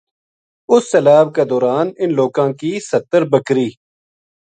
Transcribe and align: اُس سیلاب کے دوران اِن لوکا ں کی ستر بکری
اُس 0.71 0.83
سیلاب 0.91 1.27
کے 1.35 1.43
دوران 1.51 1.87
اِن 1.99 2.09
لوکا 2.17 2.45
ں 2.49 2.57
کی 2.59 2.71
ستر 2.89 3.21
بکری 3.31 3.69